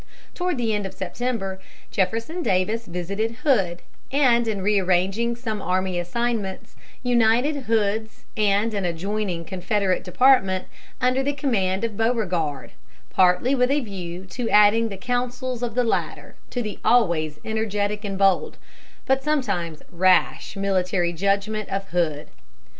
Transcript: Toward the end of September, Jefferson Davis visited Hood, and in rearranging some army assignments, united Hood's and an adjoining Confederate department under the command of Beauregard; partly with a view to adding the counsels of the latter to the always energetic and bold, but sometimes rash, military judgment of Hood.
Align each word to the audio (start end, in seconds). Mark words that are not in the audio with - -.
Toward 0.33 0.57
the 0.57 0.73
end 0.73 0.87
of 0.87 0.95
September, 0.95 1.59
Jefferson 1.91 2.41
Davis 2.41 2.87
visited 2.87 3.35
Hood, 3.43 3.83
and 4.11 4.47
in 4.47 4.63
rearranging 4.63 5.35
some 5.35 5.61
army 5.61 5.99
assignments, 5.99 6.75
united 7.03 7.65
Hood's 7.67 8.25
and 8.35 8.73
an 8.73 8.83
adjoining 8.83 9.45
Confederate 9.45 10.03
department 10.03 10.67
under 10.99 11.21
the 11.21 11.33
command 11.33 11.83
of 11.83 11.97
Beauregard; 11.97 12.71
partly 13.11 13.53
with 13.53 13.69
a 13.69 13.79
view 13.79 14.25
to 14.25 14.49
adding 14.49 14.89
the 14.89 14.97
counsels 14.97 15.61
of 15.61 15.75
the 15.75 15.83
latter 15.83 16.33
to 16.49 16.63
the 16.63 16.79
always 16.83 17.39
energetic 17.45 18.03
and 18.03 18.17
bold, 18.17 18.57
but 19.05 19.21
sometimes 19.23 19.83
rash, 19.91 20.55
military 20.57 21.13
judgment 21.13 21.69
of 21.69 21.89
Hood. 21.89 22.29